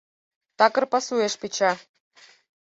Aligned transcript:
Такыр 0.57 0.85
пасуэш 0.91 1.33
печа. 1.41 1.71